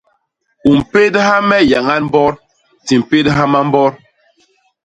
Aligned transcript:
U 0.69 0.71
mpédha 0.79 1.35
me 1.49 1.57
yañañ 1.71 2.01
mbot; 2.07 2.35
di 2.85 2.93
mpédha 3.03 3.43
mambot. 3.51 3.93